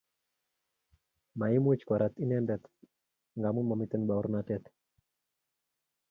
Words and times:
Maimuch 1.39 1.81
ko 1.87 1.93
rat 2.01 2.15
inendet 2.23 2.63
ngamun 3.39 3.65
mamiten 3.67 4.03
baornatet 4.09 4.63